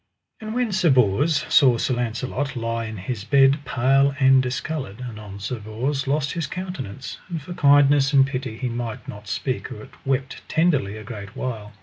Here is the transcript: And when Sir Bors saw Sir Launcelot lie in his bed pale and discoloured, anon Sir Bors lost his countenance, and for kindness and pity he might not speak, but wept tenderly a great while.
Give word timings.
And 0.39 0.55
when 0.55 0.71
Sir 0.71 0.89
Bors 0.89 1.45
saw 1.47 1.77
Sir 1.77 1.93
Launcelot 1.93 2.55
lie 2.55 2.85
in 2.85 2.97
his 2.97 3.23
bed 3.23 3.63
pale 3.65 4.15
and 4.19 4.41
discoloured, 4.41 4.99
anon 4.99 5.39
Sir 5.39 5.59
Bors 5.59 6.07
lost 6.07 6.31
his 6.31 6.47
countenance, 6.47 7.19
and 7.29 7.39
for 7.39 7.53
kindness 7.53 8.11
and 8.11 8.25
pity 8.25 8.57
he 8.57 8.67
might 8.67 9.07
not 9.07 9.27
speak, 9.27 9.67
but 9.69 9.89
wept 10.03 10.41
tenderly 10.49 10.97
a 10.97 11.03
great 11.03 11.35
while. 11.35 11.73